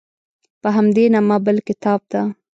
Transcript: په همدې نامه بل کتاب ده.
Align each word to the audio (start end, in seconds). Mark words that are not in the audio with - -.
په 0.61 0.69
همدې 0.75 1.05
نامه 1.13 1.37
بل 1.45 1.57
کتاب 1.67 1.99
ده. 2.11 2.21